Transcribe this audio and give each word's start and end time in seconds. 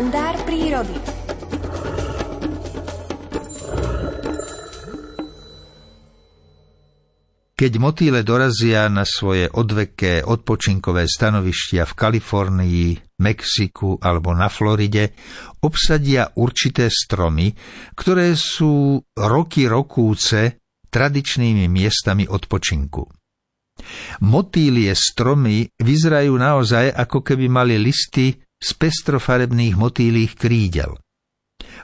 kalendár 0.00 0.32
prírody. 0.48 0.96
Keď 7.52 7.72
motýle 7.76 8.24
dorazia 8.24 8.88
na 8.88 9.04
svoje 9.04 9.52
odveké 9.52 10.24
odpočinkové 10.24 11.04
stanovištia 11.04 11.84
v 11.84 11.92
Kalifornii, 11.92 12.88
Mexiku 13.20 14.00
alebo 14.00 14.32
na 14.32 14.48
Floride, 14.48 15.12
obsadia 15.60 16.32
určité 16.32 16.88
stromy, 16.88 17.52
ktoré 17.92 18.32
sú 18.32 19.04
roky 19.20 19.68
rokúce 19.68 20.64
tradičnými 20.88 21.68
miestami 21.68 22.24
odpočinku. 22.24 23.04
Motýlie 24.24 24.96
stromy 24.96 25.68
vyzerajú 25.76 26.32
naozaj, 26.40 26.88
ako 26.88 27.20
keby 27.20 27.52
mali 27.52 27.76
listy 27.76 28.32
z 28.60 28.70
pestrofarebných 28.76 29.74
motýlých 29.74 30.36
krídel. 30.36 31.00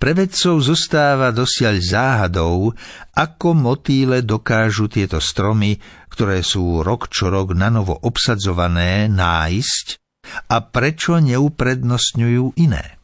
Pre 0.00 0.12
vedcov 0.14 0.62
zostáva 0.62 1.34
dosiaľ 1.34 1.76
záhadou, 1.82 2.72
ako 3.12 3.48
motýle 3.52 4.22
dokážu 4.22 4.86
tieto 4.86 5.18
stromy, 5.18 5.76
ktoré 6.08 6.46
sú 6.46 6.80
rok 6.86 7.10
čo 7.10 7.28
rok 7.28 7.52
nanovo 7.58 7.98
obsadzované, 7.98 9.10
nájsť 9.10 9.86
a 10.48 10.62
prečo 10.62 11.18
neuprednostňujú 11.18 12.54
iné. 12.62 13.00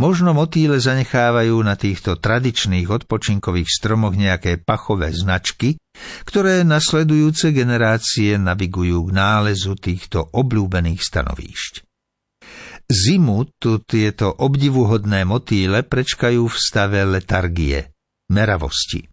Možno 0.00 0.32
motýle 0.32 0.80
zanechávajú 0.80 1.60
na 1.60 1.76
týchto 1.76 2.16
tradičných 2.16 2.88
odpočinkových 2.88 3.68
stromoch 3.68 4.16
nejaké 4.16 4.64
pachové 4.64 5.12
značky, 5.12 5.76
ktoré 6.24 6.64
nasledujúce 6.64 7.52
generácie 7.52 8.40
navigujú 8.40 8.96
k 9.08 9.10
nálezu 9.12 9.76
týchto 9.76 10.24
obľúbených 10.32 11.00
stanovíšť. 11.04 11.87
Zimu 12.88 13.44
tu 13.60 13.84
tieto 13.84 14.32
obdivuhodné 14.32 15.28
motýle 15.28 15.84
prečkajú 15.84 16.48
v 16.48 16.56
stave 16.56 17.04
letargie, 17.04 17.92
meravosti. 18.32 19.04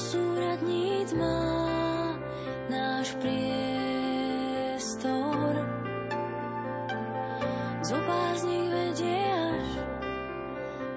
Súradníc 0.00 1.12
má 1.12 2.16
náš 2.72 3.12
priestor. 3.20 3.60
Zopár 7.84 8.32
z 8.40 8.48
nich 8.48 8.72
vedie 8.72 9.20
až 9.28 9.68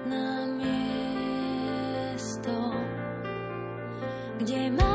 na 0.08 0.48
miesto, 0.56 2.56
kde 4.40 4.72
máš, 4.72 4.93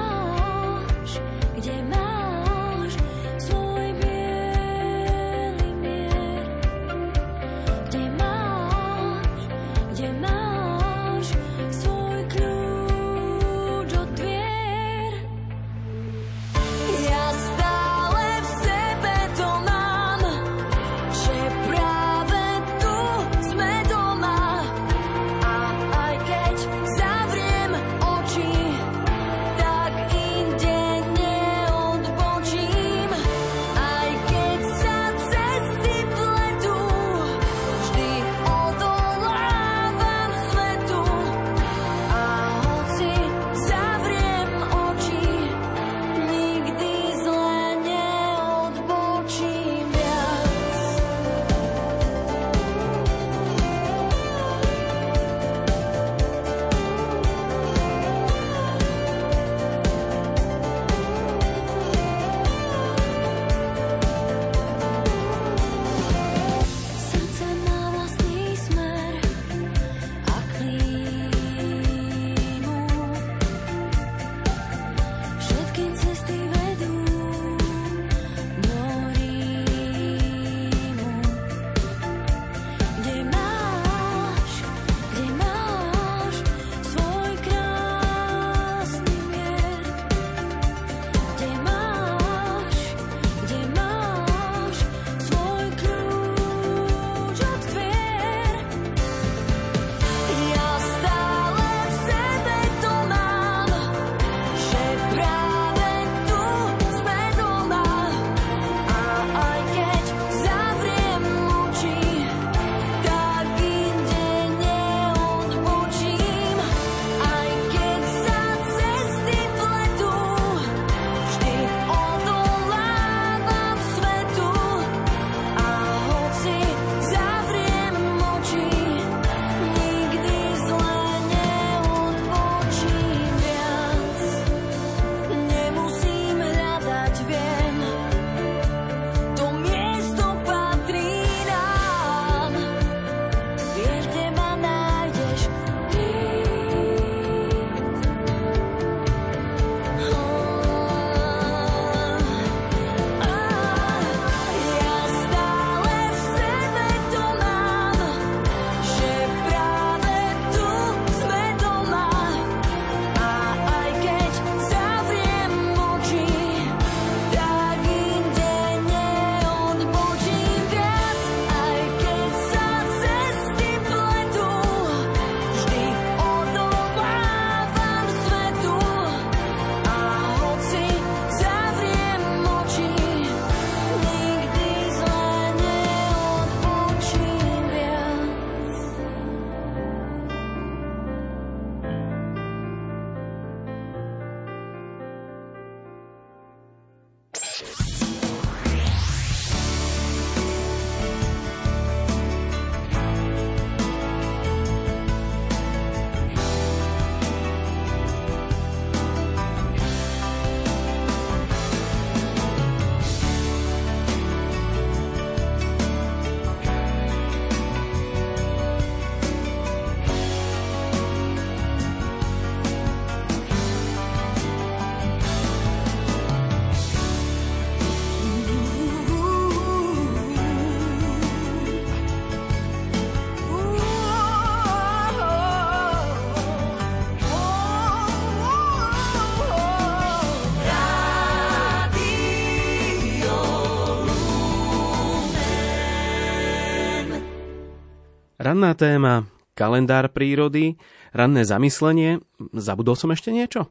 Ranná 248.40 248.72
téma, 248.72 249.28
kalendár 249.52 250.16
prírody, 250.16 250.80
ranné 251.12 251.44
zamyslenie. 251.44 252.24
Zabudol 252.56 252.96
som 252.96 253.12
ešte 253.12 253.36
niečo? 253.36 253.68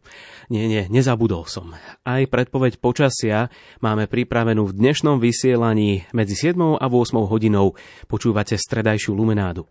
Nie, 0.52 0.68
nie, 0.68 0.84
nezabudol 0.92 1.48
som. 1.48 1.72
Aj 2.04 2.20
predpoveď 2.28 2.76
počasia 2.76 3.48
máme 3.80 4.12
pripravenú 4.12 4.68
v 4.68 4.76
dnešnom 4.76 5.24
vysielaní 5.24 6.04
medzi 6.12 6.36
7 6.36 6.76
a 6.76 6.84
8 6.84 7.16
hodinou. 7.16 7.80
Počúvate 8.12 8.60
stredajšiu 8.60 9.16
lumenádu. 9.16 9.64